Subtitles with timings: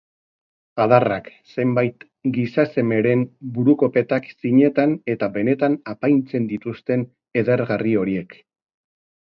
[0.85, 2.05] Adarrak, zenbait
[2.37, 3.25] gizasemeren
[3.59, 7.07] buru-kopetak zinetan eta benetan apaintzen dituzten
[7.45, 8.39] edergarri horiek